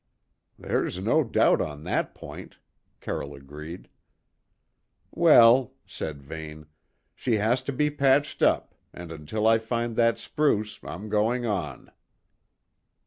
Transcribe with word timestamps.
"There's 0.57 0.99
no 0.99 1.23
doubt 1.23 1.61
on 1.61 1.83
that 1.83 2.15
point," 2.15 2.57
Carroll 3.01 3.35
agreed. 3.35 3.87
"Well," 5.11 5.75
said 5.85 6.23
Vane, 6.23 6.65
"she 7.13 7.35
has 7.35 7.61
to 7.61 7.71
be 7.71 7.91
patched 7.91 8.41
up, 8.41 8.73
and 8.91 9.11
until 9.11 9.45
I 9.45 9.59
find 9.59 9.95
that 9.97 10.17
spruce 10.17 10.79
I'm 10.83 11.07
going 11.07 11.45
on." 11.45 11.91